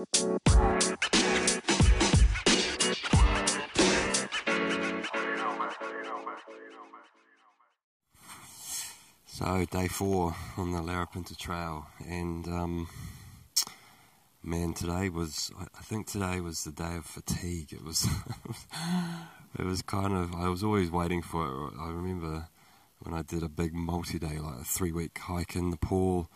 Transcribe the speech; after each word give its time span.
So 0.00 0.06
day 9.70 9.88
four 9.88 10.34
on 10.56 10.72
the 10.72 10.78
Larapinta 10.78 11.36
Trail, 11.36 11.86
and 12.08 12.48
um, 12.48 12.88
man, 14.42 14.72
today 14.72 15.10
was 15.10 15.50
I 15.58 15.82
think 15.82 16.06
today 16.06 16.40
was 16.40 16.64
the 16.64 16.72
day 16.72 16.96
of 16.96 17.04
fatigue. 17.04 17.74
It 17.74 17.84
was 17.84 18.08
it 19.58 19.66
was 19.66 19.82
kind 19.82 20.14
of 20.14 20.34
I 20.34 20.48
was 20.48 20.64
always 20.64 20.90
waiting 20.90 21.20
for 21.20 21.44
it. 21.44 21.74
I 21.78 21.90
remember 21.90 22.48
when 23.00 23.12
I 23.12 23.20
did 23.20 23.42
a 23.42 23.50
big 23.50 23.74
multi-day, 23.74 24.38
like 24.38 24.60
a 24.62 24.64
three-week 24.64 25.18
hike 25.18 25.56
in 25.56 25.68
Nepal. 25.68 26.30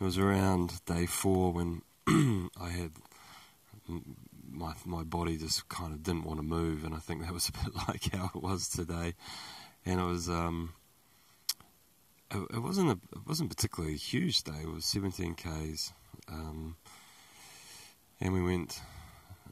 It 0.00 0.04
was 0.04 0.16
around 0.16 0.82
day 0.86 1.04
four 1.04 1.52
when 1.52 1.82
I 2.60 2.68
had 2.68 2.90
my 4.50 4.74
my 4.84 5.02
body 5.02 5.36
just 5.36 5.68
kind 5.68 5.92
of 5.92 6.02
didn't 6.02 6.24
want 6.24 6.38
to 6.38 6.44
move, 6.44 6.84
and 6.84 6.94
I 6.94 6.98
think 6.98 7.22
that 7.22 7.32
was 7.32 7.48
a 7.48 7.52
bit 7.52 7.74
like 7.88 8.12
how 8.12 8.30
it 8.34 8.42
was 8.42 8.68
today. 8.68 9.14
And 9.84 10.00
it 10.00 10.04
was 10.04 10.28
um, 10.28 10.74
it, 12.30 12.38
it 12.54 12.58
wasn't 12.62 12.90
a 12.90 13.16
it 13.16 13.26
wasn't 13.26 13.50
particularly 13.50 13.94
a 13.94 13.98
huge 13.98 14.42
day. 14.42 14.60
It 14.62 14.68
was 14.68 14.84
17 14.84 15.34
k's, 15.34 15.92
um, 16.28 16.76
and 18.20 18.32
we 18.32 18.42
went. 18.42 18.80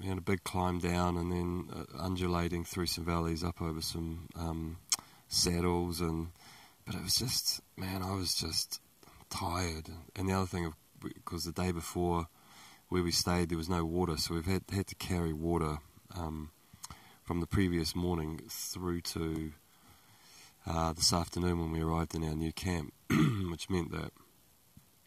We 0.00 0.08
had 0.08 0.18
a 0.18 0.22
big 0.22 0.42
climb 0.42 0.78
down, 0.78 1.16
and 1.16 1.30
then 1.30 1.68
uh, 1.74 2.02
undulating 2.02 2.64
through 2.64 2.86
some 2.86 3.04
valleys, 3.04 3.44
up 3.44 3.60
over 3.60 3.82
some 3.82 4.28
um, 4.36 4.78
saddles, 5.28 6.00
and 6.00 6.28
but 6.86 6.94
it 6.94 7.02
was 7.02 7.18
just 7.18 7.60
man, 7.76 8.02
I 8.02 8.14
was 8.14 8.34
just 8.34 8.80
tired. 9.30 9.88
And 10.16 10.28
the 10.28 10.34
other 10.34 10.46
thing, 10.46 10.72
because 11.00 11.44
the 11.44 11.52
day 11.52 11.72
before 11.72 12.26
where 12.92 13.02
we 13.02 13.10
stayed, 13.10 13.48
there 13.48 13.56
was 13.56 13.70
no 13.70 13.86
water, 13.86 14.18
so 14.18 14.34
we've 14.34 14.44
had 14.44 14.64
had 14.70 14.86
to 14.86 14.94
carry 14.96 15.32
water 15.32 15.78
um, 16.14 16.50
from 17.24 17.40
the 17.40 17.46
previous 17.46 17.96
morning 17.96 18.38
through 18.50 19.00
to 19.00 19.52
uh, 20.66 20.92
this 20.92 21.10
afternoon 21.10 21.58
when 21.58 21.72
we 21.72 21.80
arrived 21.80 22.14
in 22.14 22.22
our 22.22 22.34
new 22.34 22.52
camp, 22.52 22.92
which 23.50 23.70
meant 23.70 23.92
that 23.92 24.12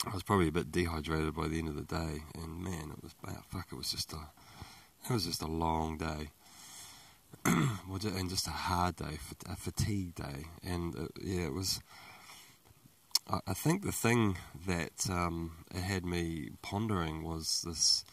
I 0.03 0.15
was 0.15 0.23
probably 0.23 0.47
a 0.47 0.51
bit 0.51 0.71
dehydrated 0.71 1.35
by 1.35 1.47
the 1.47 1.59
end 1.59 1.67
of 1.67 1.75
the 1.75 1.83
day. 1.83 2.23
And 2.33 2.63
man, 2.63 2.91
it 2.91 3.03
was 3.03 3.13
fuck, 3.51 3.67
it 3.71 3.75
was 3.75 3.91
just 3.91 4.11
a 4.13 4.31
it 5.07 5.13
was 5.13 5.27
just 5.27 5.43
a 5.43 5.47
long 5.47 5.99
day. 5.99 6.29
and 7.45 8.29
just 8.31 8.47
a 8.47 8.51
hard 8.51 8.95
day, 8.95 9.19
a 9.47 9.55
fatigue 9.55 10.15
day, 10.15 10.45
and 10.63 10.95
uh, 10.95 11.07
yeah, 11.21 11.45
it 11.45 11.53
was. 11.53 11.81
I 13.27 13.53
think 13.55 13.81
the 13.81 13.91
thing 13.91 14.37
that 14.67 15.09
um, 15.09 15.65
it 15.73 15.81
had 15.81 16.05
me 16.05 16.51
pondering 16.61 17.23
was 17.23 17.63
this 17.65 18.05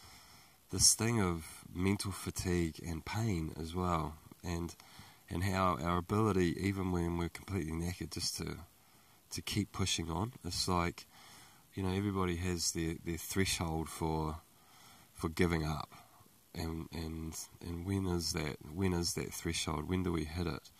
this 0.71 0.95
thing 0.95 1.21
of 1.21 1.45
mental 1.71 2.11
fatigue 2.11 2.79
and 2.83 3.05
pain 3.05 3.53
as 3.59 3.75
well, 3.75 4.15
and 4.43 4.75
and 5.29 5.43
how 5.43 5.77
our 5.79 5.97
ability, 5.97 6.57
even 6.59 6.91
when 6.91 7.17
we're 7.17 7.29
completely 7.29 7.73
knackered, 7.73 8.11
just 8.11 8.37
to 8.37 8.57
to 9.31 9.41
keep 9.43 9.71
pushing 9.71 10.09
on. 10.09 10.33
It's 10.43 10.67
like 10.67 11.05
you 11.75 11.83
know 11.83 11.95
everybody 11.95 12.37
has 12.37 12.71
their, 12.71 12.95
their 13.05 13.17
threshold 13.17 13.89
for 13.89 14.37
for 15.13 15.29
giving 15.29 15.63
up, 15.63 15.91
and 16.55 16.87
and 16.91 17.35
and 17.61 17.85
when 17.85 18.07
is 18.07 18.33
that 18.33 18.57
when 18.73 18.93
is 18.93 19.13
that 19.13 19.31
threshold? 19.31 19.87
When 19.87 20.01
do 20.01 20.11
we 20.11 20.23
hit 20.23 20.47
it? 20.47 20.71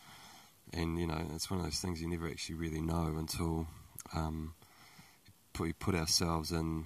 And 0.74 1.00
you 1.00 1.06
know 1.06 1.24
it's 1.36 1.52
one 1.52 1.60
of 1.60 1.68
those 1.68 1.80
things 1.80 2.02
you 2.02 2.10
never 2.10 2.28
actually 2.28 2.56
really 2.56 2.82
know 2.82 3.16
until 3.16 3.68
um, 4.14 4.54
we 5.60 5.74
put 5.74 5.96
ourselves 5.96 6.52
in 6.52 6.86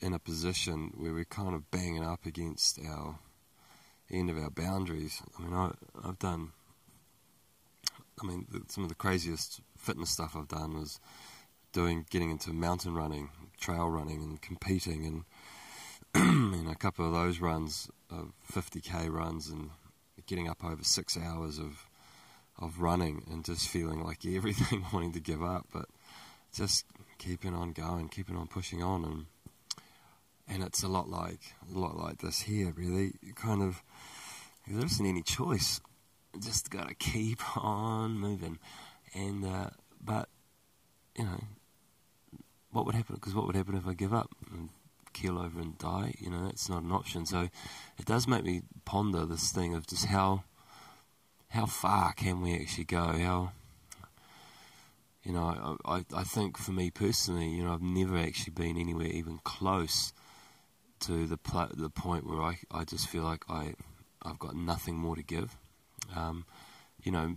in 0.00 0.12
a 0.12 0.18
position 0.18 0.92
where 0.96 1.12
we're 1.12 1.24
kind 1.24 1.54
of 1.54 1.70
banging 1.70 2.04
up 2.04 2.26
against 2.26 2.78
our 2.86 3.18
end 4.10 4.28
of 4.28 4.36
our 4.36 4.50
boundaries. 4.50 5.22
I 5.38 5.42
mean, 5.42 5.54
I, 5.54 5.70
I've 6.06 6.18
done. 6.18 6.52
I 8.22 8.26
mean, 8.26 8.46
the, 8.50 8.62
some 8.68 8.84
of 8.84 8.90
the 8.90 8.94
craziest 8.94 9.60
fitness 9.76 10.10
stuff 10.10 10.36
I've 10.36 10.48
done 10.48 10.78
was 10.78 11.00
doing, 11.72 12.06
getting 12.10 12.30
into 12.30 12.52
mountain 12.52 12.94
running, 12.94 13.30
trail 13.58 13.88
running, 13.88 14.22
and 14.22 14.40
competing, 14.40 15.06
and 15.06 15.24
and 16.14 16.70
a 16.70 16.76
couple 16.76 17.06
of 17.06 17.12
those 17.12 17.40
runs, 17.40 17.90
of 18.10 18.32
50k 18.52 19.10
runs, 19.10 19.48
and 19.48 19.70
getting 20.26 20.48
up 20.48 20.64
over 20.64 20.84
six 20.84 21.16
hours 21.16 21.58
of 21.58 21.86
of 22.58 22.80
running, 22.80 23.24
and 23.30 23.44
just 23.44 23.68
feeling 23.68 24.04
like 24.04 24.24
everything 24.26 24.84
wanting 24.92 25.12
to 25.12 25.20
give 25.20 25.42
up, 25.42 25.66
but 25.72 25.86
just 26.54 26.86
keeping 27.18 27.54
on 27.54 27.72
going, 27.72 28.08
keeping 28.08 28.36
on 28.36 28.46
pushing 28.46 28.82
on, 28.82 29.04
and 29.04 29.26
and 30.48 30.62
it's 30.62 30.82
a 30.82 30.88
lot 30.88 31.08
like 31.08 31.40
a 31.74 31.78
lot 31.78 31.96
like 31.96 32.18
this 32.18 32.42
here. 32.42 32.72
Really, 32.76 33.14
you 33.22 33.34
kind 33.34 33.62
of 33.62 33.82
there 34.66 34.84
isn't 34.84 35.06
any 35.06 35.22
choice. 35.22 35.80
Just 36.38 36.70
gotta 36.70 36.94
keep 36.94 37.56
on 37.56 38.18
moving, 38.18 38.58
and 39.14 39.44
uh, 39.44 39.70
but 40.02 40.28
you 41.16 41.24
know 41.24 41.40
what 42.74 42.86
would 42.86 42.94
happen? 42.94 43.14
Because 43.14 43.34
what 43.34 43.46
would 43.46 43.56
happen 43.56 43.76
if 43.76 43.86
I 43.86 43.94
give 43.94 44.12
up 44.12 44.30
and 44.52 44.68
keel 45.12 45.38
over 45.38 45.60
and 45.60 45.78
die? 45.78 46.14
You 46.18 46.28
know, 46.28 46.44
that's 46.44 46.68
not 46.68 46.82
an 46.82 46.90
option. 46.90 47.24
So 47.24 47.48
it 47.98 48.04
does 48.04 48.26
make 48.26 48.44
me 48.44 48.62
ponder 48.84 49.24
this 49.24 49.52
thing 49.52 49.74
of 49.74 49.86
just 49.86 50.06
how 50.06 50.42
how 51.48 51.66
far 51.66 52.12
can 52.12 52.42
we 52.42 52.54
actually 52.54 52.84
go? 52.84 52.98
How 52.98 53.52
you 55.24 55.32
know, 55.32 55.78
I, 55.86 56.04
I, 56.14 56.22
think 56.22 56.58
for 56.58 56.72
me 56.72 56.90
personally, 56.90 57.48
you 57.48 57.64
know, 57.64 57.72
I've 57.72 57.82
never 57.82 58.18
actually 58.18 58.52
been 58.52 58.76
anywhere 58.76 59.06
even 59.06 59.38
close 59.42 60.12
to 61.00 61.26
the 61.26 61.38
pl- 61.38 61.70
the 61.74 61.88
point 61.88 62.26
where 62.26 62.42
I, 62.42 62.58
I 62.70 62.84
just 62.84 63.08
feel 63.08 63.22
like 63.22 63.44
I 63.48 63.74
I've 64.22 64.38
got 64.38 64.54
nothing 64.54 64.96
more 64.96 65.16
to 65.16 65.22
give. 65.22 65.56
Um, 66.14 66.44
you 67.02 67.10
know, 67.10 67.36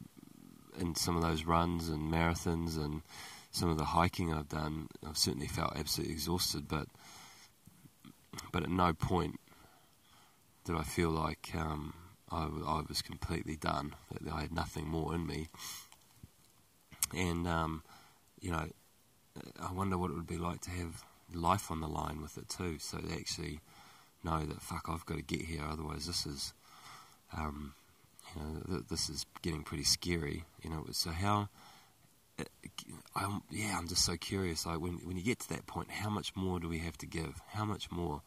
in 0.78 0.96
some 0.96 1.16
of 1.16 1.24
those 1.24 1.46
runs 1.46 1.88
and 1.88 2.12
marathons 2.12 2.78
and 2.78 3.04
some 3.52 3.70
of 3.70 3.78
the 3.78 3.86
hiking 3.86 4.34
I've 4.34 4.50
done, 4.50 4.90
I've 5.08 5.18
certainly 5.18 5.48
felt 5.48 5.78
absolutely 5.78 6.14
exhausted. 6.14 6.68
But 6.68 6.88
but 8.52 8.64
at 8.64 8.70
no 8.70 8.92
point 8.94 9.40
did 10.66 10.76
I 10.76 10.84
feel 10.84 11.10
like 11.10 11.52
um, 11.56 11.94
I, 12.30 12.44
I 12.44 12.84
was 12.88 13.02
completely 13.02 13.56
done. 13.56 13.96
That 14.12 14.32
I 14.32 14.42
had 14.42 14.54
nothing 14.54 14.90
more 14.90 15.16
in 15.16 15.26
me 15.26 15.48
and 17.16 17.48
um, 17.48 17.84
you 18.42 18.52
know, 18.52 18.68
I 19.60 19.72
wonder 19.72 19.98
what 19.98 20.12
it 20.12 20.16
would 20.16 20.28
be 20.28 20.38
like 20.38 20.62
to 20.62 20.72
have 20.72 21.04
life 21.34 21.72
on 21.72 21.82
the 21.82 21.88
line 21.88 22.22
with 22.22 22.38
it 22.38 22.50
too. 22.50 22.80
So 22.80 22.98
they 22.98 23.16
actually 23.16 23.60
know 24.24 24.46
that 24.46 24.62
fuck, 24.62 24.88
I've 24.90 25.06
got 25.06 25.18
to 25.18 25.24
get 25.24 25.42
here, 25.42 25.64
otherwise 25.70 26.08
this 26.08 26.26
is, 26.26 26.54
um, 27.38 27.74
you 28.36 28.42
know, 28.42 28.62
th- 28.68 28.88
this 28.90 29.10
is 29.10 29.26
getting 29.42 29.64
pretty 29.64 29.84
scary. 29.84 30.46
You 30.64 30.70
know, 30.70 30.86
so 30.92 31.12
how? 31.12 31.50
Uh, 32.40 32.44
I'm, 33.16 33.42
yeah, 33.50 33.76
I'm 33.78 33.88
just 33.88 34.06
so 34.06 34.16
curious. 34.16 34.66
Like 34.66 34.80
when 34.80 35.00
when 35.04 35.18
you 35.18 35.24
get 35.24 35.40
to 35.40 35.50
that 35.50 35.66
point, 35.68 35.92
how 35.92 36.10
much 36.10 36.36
more 36.36 36.60
do 36.60 36.70
we 36.70 36.80
have 36.80 36.98
to 37.00 37.06
give? 37.06 37.42
How 37.50 37.66
much 37.66 37.92
more? 37.92 38.22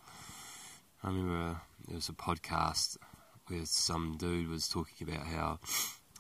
I 1.03 1.09
remember 1.09 1.35
uh, 1.35 1.55
there 1.87 1.95
was 1.95 2.09
a 2.09 2.13
podcast 2.13 2.99
where 3.47 3.65
some 3.65 4.17
dude 4.19 4.49
was 4.49 4.69
talking 4.69 5.09
about 5.09 5.27
how 5.27 5.59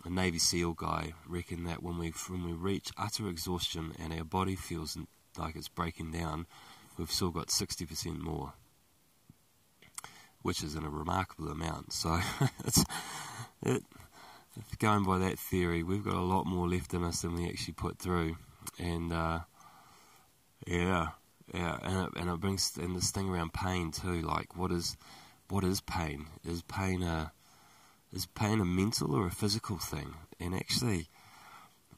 a 0.04 0.10
Navy 0.10 0.38
SEAL 0.38 0.74
guy 0.74 1.12
reckoned 1.26 1.66
that 1.66 1.82
when 1.82 1.98
we 1.98 2.12
when 2.28 2.44
we 2.44 2.52
reach 2.52 2.90
utter 2.96 3.28
exhaustion 3.28 3.92
and 3.98 4.12
our 4.12 4.24
body 4.24 4.56
feels 4.56 4.96
like 5.36 5.56
it's 5.56 5.68
breaking 5.68 6.12
down, 6.12 6.46
we've 6.96 7.10
still 7.10 7.30
got 7.30 7.48
60% 7.48 8.18
more, 8.18 8.52
which 10.42 10.62
is 10.62 10.74
in 10.74 10.84
a 10.84 10.90
remarkable 10.90 11.48
amount. 11.48 11.92
So 11.92 12.18
it's 12.64 12.84
it, 13.62 13.82
going 14.78 15.04
by 15.04 15.18
that 15.18 15.38
theory, 15.38 15.82
we've 15.82 16.04
got 16.04 16.14
a 16.14 16.20
lot 16.20 16.46
more 16.46 16.68
left 16.68 16.94
in 16.94 17.04
us 17.04 17.22
than 17.22 17.34
we 17.34 17.48
actually 17.48 17.74
put 17.74 17.98
through, 17.98 18.36
and 18.78 19.12
uh, 19.12 19.40
yeah, 20.66 21.08
yeah, 21.52 21.78
and 21.82 22.06
it, 22.06 22.20
and 22.20 22.30
it 22.30 22.40
brings 22.40 22.76
and 22.76 22.96
this 22.96 23.10
thing 23.10 23.28
around 23.28 23.52
pain 23.52 23.90
too. 23.90 24.22
Like, 24.22 24.56
what 24.56 24.72
is 24.72 24.96
what 25.48 25.64
is 25.64 25.80
pain? 25.80 26.26
Is 26.44 26.62
pain 26.62 27.02
a 27.02 27.32
is 28.12 28.26
pain 28.26 28.60
a 28.60 28.64
mental 28.64 29.14
or 29.14 29.26
a 29.26 29.30
physical 29.30 29.78
thing? 29.78 30.14
And 30.38 30.54
actually, 30.54 31.08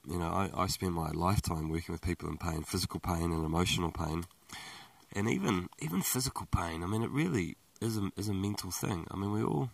you 0.07 0.19
know, 0.19 0.27
I, 0.27 0.51
I 0.55 0.67
spend 0.67 0.95
my 0.95 1.11
lifetime 1.11 1.69
working 1.69 1.93
with 1.93 2.03
people 2.03 2.29
in 2.29 2.39
pain, 2.39 2.63
physical 2.63 3.01
pain 3.01 3.33
and 3.33 3.45
emotional 3.45 3.93
pain, 3.93 4.25
and 5.13 5.29
even 5.29 5.69
even 5.79 6.03
physical 6.03 6.47
pain. 6.47 6.83
I 6.83 6.87
mean, 6.87 7.03
it 7.03 7.11
really 7.11 7.57
is 7.81 7.97
a 7.97 8.11
is 8.17 8.29
a 8.29 8.35
mental 8.35 8.71
thing. 8.71 9.07
I 9.11 9.17
mean, 9.17 9.33
we 9.33 9.43
all 9.43 9.71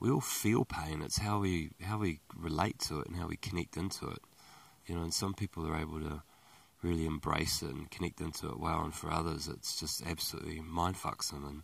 we 0.00 0.10
all 0.10 0.20
feel 0.20 0.64
pain. 0.64 1.02
It's 1.02 1.18
how 1.18 1.40
we 1.40 1.70
how 1.82 1.98
we 1.98 2.20
relate 2.36 2.78
to 2.80 3.00
it 3.00 3.08
and 3.08 3.16
how 3.16 3.28
we 3.28 3.36
connect 3.36 3.76
into 3.76 4.08
it. 4.08 4.20
You 4.86 4.96
know, 4.96 5.02
and 5.02 5.14
some 5.14 5.34
people 5.34 5.66
are 5.66 5.76
able 5.76 6.00
to 6.00 6.22
really 6.82 7.04
embrace 7.04 7.62
it 7.62 7.68
and 7.68 7.90
connect 7.90 8.20
into 8.20 8.48
it 8.48 8.58
well, 8.58 8.82
and 8.82 8.94
for 8.94 9.12
others, 9.12 9.46
it's 9.46 9.78
just 9.78 10.04
absolutely 10.06 10.60
mind 10.60 10.96
fucks 10.96 11.30
them 11.30 11.44
and 11.44 11.62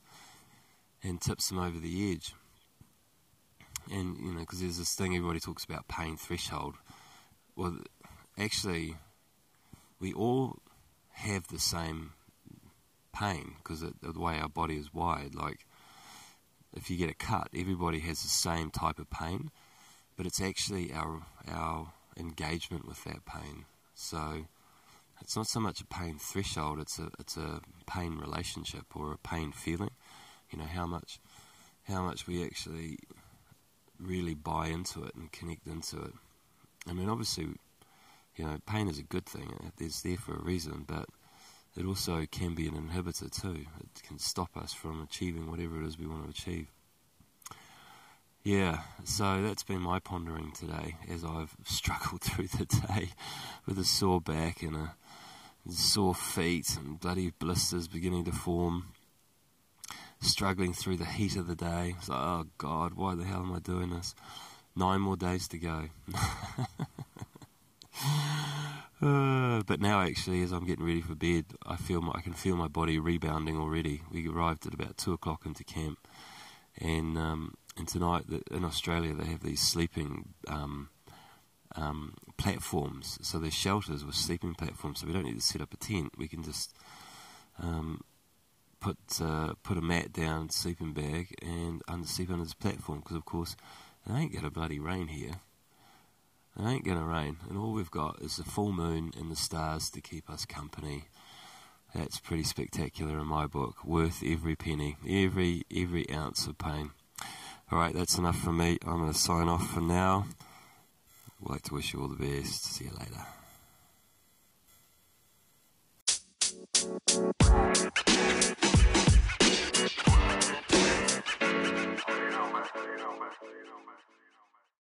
and 1.02 1.20
tips 1.20 1.48
them 1.48 1.58
over 1.58 1.78
the 1.78 2.12
edge 2.12 2.34
and 3.90 4.18
you 4.18 4.32
know, 4.32 4.40
because 4.40 4.60
there's 4.60 4.78
this 4.78 4.94
thing 4.94 5.16
everybody 5.16 5.40
talks 5.40 5.64
about 5.64 5.88
pain 5.88 6.16
threshold. 6.16 6.74
Well, 7.54 7.78
actually, 8.38 8.96
we 10.00 10.12
all 10.12 10.58
have 11.12 11.48
the 11.48 11.58
same 11.58 12.12
pain 13.12 13.54
because 13.58 13.80
the 13.80 14.20
way 14.20 14.38
our 14.38 14.48
body 14.48 14.76
is 14.76 14.92
wired. 14.92 15.34
Like, 15.34 15.66
if 16.74 16.90
you 16.90 16.96
get 16.96 17.10
a 17.10 17.14
cut, 17.14 17.48
everybody 17.54 18.00
has 18.00 18.22
the 18.22 18.28
same 18.28 18.70
type 18.70 18.98
of 18.98 19.10
pain, 19.10 19.50
but 20.16 20.26
it's 20.26 20.40
actually 20.40 20.92
our 20.92 21.22
our 21.48 21.92
engagement 22.18 22.86
with 22.86 23.02
that 23.04 23.24
pain. 23.24 23.64
So 23.94 24.46
it's 25.20 25.36
not 25.36 25.46
so 25.46 25.60
much 25.60 25.80
a 25.80 25.86
pain 25.86 26.18
threshold; 26.18 26.78
it's 26.80 26.98
a 26.98 27.08
it's 27.18 27.36
a 27.36 27.60
pain 27.86 28.18
relationship 28.18 28.94
or 28.94 29.12
a 29.12 29.18
pain 29.18 29.52
feeling. 29.52 29.90
You 30.50 30.58
know 30.58 30.64
how 30.64 30.86
much 30.86 31.18
how 31.84 32.02
much 32.02 32.26
we 32.26 32.44
actually 32.44 32.98
really 34.00 34.34
buy 34.34 34.69
into 34.69 35.04
it 35.04 35.14
and 35.14 35.31
connect 35.32 35.66
into 35.66 36.02
it. 36.02 36.12
I 36.88 36.93
mean, 36.93 37.08
obviously, 37.08 37.48
you 38.37 38.44
know, 38.44 38.58
pain 38.66 38.88
is 38.88 38.98
a 38.98 39.02
good 39.02 39.26
thing. 39.26 39.72
It's 39.78 40.02
there 40.02 40.16
for 40.16 40.34
a 40.34 40.43
reason, 40.43 40.84
but 40.87 41.06
it 41.76 41.84
also 41.84 42.25
can 42.31 42.54
be 42.54 42.66
an 42.66 42.75
inhibitor 42.75 43.31
too. 43.31 43.66
It 43.81 44.02
can 44.02 44.19
stop 44.19 44.56
us 44.56 44.72
from 44.72 45.02
achieving 45.02 45.50
whatever 45.50 45.81
it 45.81 45.87
is 45.87 45.98
we 45.98 46.06
want 46.06 46.25
to 46.25 46.31
achieve. 46.31 46.69
Yeah, 48.44 48.82
so 49.02 49.43
that's 49.43 49.64
been 49.64 49.81
my 49.81 49.99
pondering 49.99 50.52
today 50.52 50.96
as 51.10 51.25
I've 51.25 51.56
struggled 51.64 52.20
through 52.22 52.46
the 52.49 52.64
day 52.64 53.10
with 53.66 53.78
a 53.78 53.84
sore 53.84 54.20
back 54.20 54.62
and 54.62 54.76
a 54.76 54.94
sore 55.69 56.14
feet 56.14 56.76
and 56.76 57.00
bloody 57.00 57.32
blisters 57.38 57.88
beginning 57.88 58.25
to 58.26 58.32
form. 58.32 58.92
Struggling 60.20 60.72
through 60.72 60.96
the 60.96 61.04
heat 61.04 61.36
of 61.36 61.46
the 61.46 61.54
day. 61.54 61.94
It's 61.98 62.08
like, 62.08 62.18
oh 62.20 62.46
God, 62.58 62.94
why 62.94 63.14
the 63.14 63.24
hell 63.24 63.40
am 63.40 63.52
I 63.52 63.58
doing 63.58 63.90
this? 63.90 64.14
Nine 64.74 65.00
more 65.00 65.16
days 65.16 65.48
to 65.48 65.58
go. 65.58 65.84
Uh, 69.00 69.62
but 69.66 69.80
now, 69.80 70.00
actually, 70.00 70.42
as 70.42 70.52
I'm 70.52 70.66
getting 70.66 70.84
ready 70.84 71.00
for 71.00 71.14
bed, 71.14 71.44
I 71.66 71.76
feel 71.76 72.00
my, 72.02 72.12
I 72.14 72.20
can 72.20 72.32
feel 72.32 72.56
my 72.56 72.68
body 72.68 72.98
rebounding 72.98 73.58
already. 73.58 74.02
We 74.10 74.28
arrived 74.28 74.66
at 74.66 74.74
about 74.74 74.96
two 74.96 75.12
o'clock 75.12 75.46
into 75.46 75.64
camp, 75.64 75.98
and 76.78 77.16
um, 77.16 77.54
and 77.76 77.88
tonight 77.88 78.24
in 78.50 78.64
Australia 78.64 79.14
they 79.14 79.26
have 79.26 79.42
these 79.42 79.60
sleeping 79.60 80.34
um, 80.48 80.88
um, 81.74 82.14
platforms. 82.36 83.18
So 83.22 83.38
there's 83.38 83.54
shelters 83.54 84.04
with 84.04 84.14
sleeping 84.14 84.54
platforms, 84.54 85.00
so 85.00 85.06
we 85.06 85.12
don't 85.12 85.24
need 85.24 85.36
to 85.38 85.40
set 85.40 85.60
up 85.60 85.72
a 85.72 85.76
tent. 85.76 86.12
We 86.16 86.28
can 86.28 86.42
just 86.42 86.74
um, 87.62 88.02
put 88.81 88.99
uh, 89.20 89.55
put 89.62 89.78
a 89.78 89.82
mat 89.82 90.12
down, 90.12 90.50
sleeping 90.50 90.93
bag, 90.93 91.34
and 91.43 91.82
under 91.88 92.06
sleep 92.06 92.31
under 92.31 92.44
this 92.44 92.55
platform. 92.55 93.00
Because 93.00 93.17
of 93.17 93.25
course, 93.25 93.56
it 94.08 94.12
ain't 94.12 94.34
gonna 94.34 94.50
bloody 94.50 94.78
rain 94.78 95.08
here. 95.08 95.40
It 96.58 96.67
ain't 96.67 96.84
to 96.84 96.94
rain, 96.94 97.37
and 97.49 97.58
all 97.58 97.73
we've 97.73 97.90
got 97.90 98.23
is 98.23 98.37
the 98.37 98.44
full 98.44 98.73
moon 98.73 99.12
and 99.19 99.31
the 99.31 99.37
stars 99.37 99.90
to 99.90 100.00
keep 100.00 100.31
us 100.31 100.46
company. 100.46 101.05
That's 101.94 102.19
pretty 102.19 102.44
spectacular 102.44 103.19
in 103.19 103.26
my 103.26 103.46
book. 103.46 103.84
Worth 103.84 104.23
every 104.25 104.56
penny, 104.56 104.96
every 105.08 105.64
every 105.75 106.08
ounce 106.11 106.46
of 106.46 106.56
pain. 106.58 106.93
All 107.70 107.78
right, 107.78 107.94
that's 107.94 108.17
enough 108.17 108.38
from 108.38 108.58
me. 108.58 108.78
I'm 108.87 108.99
going 109.00 109.12
to 109.12 109.19
sign 109.19 109.49
off 109.49 109.69
for 109.70 109.81
now. 109.81 110.26
I'd 111.43 111.50
like 111.50 111.62
to 111.62 111.75
wish 111.75 111.93
you 111.93 112.00
all 112.00 112.08
the 112.08 112.14
best. 112.14 112.64
See 112.64 112.84
you 112.84 112.93
later. 112.93 113.26